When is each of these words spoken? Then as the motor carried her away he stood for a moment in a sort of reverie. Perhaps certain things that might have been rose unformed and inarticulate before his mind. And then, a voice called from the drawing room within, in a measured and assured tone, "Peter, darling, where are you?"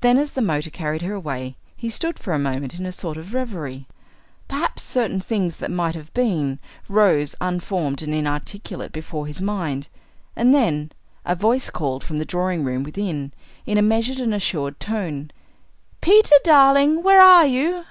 Then 0.00 0.16
as 0.16 0.32
the 0.32 0.40
motor 0.40 0.70
carried 0.70 1.02
her 1.02 1.12
away 1.12 1.54
he 1.76 1.90
stood 1.90 2.18
for 2.18 2.32
a 2.32 2.38
moment 2.38 2.78
in 2.78 2.86
a 2.86 2.92
sort 2.92 3.18
of 3.18 3.34
reverie. 3.34 3.86
Perhaps 4.48 4.82
certain 4.82 5.20
things 5.20 5.56
that 5.56 5.70
might 5.70 5.94
have 5.94 6.10
been 6.14 6.58
rose 6.88 7.34
unformed 7.42 8.00
and 8.00 8.14
inarticulate 8.14 8.90
before 8.90 9.26
his 9.26 9.38
mind. 9.42 9.88
And 10.34 10.54
then, 10.54 10.92
a 11.26 11.34
voice 11.34 11.68
called 11.68 12.02
from 12.02 12.16
the 12.16 12.24
drawing 12.24 12.64
room 12.64 12.84
within, 12.84 13.34
in 13.66 13.76
a 13.76 13.82
measured 13.82 14.18
and 14.18 14.32
assured 14.32 14.80
tone, 14.80 15.30
"Peter, 16.00 16.36
darling, 16.42 17.02
where 17.02 17.20
are 17.20 17.44
you?" 17.44 17.84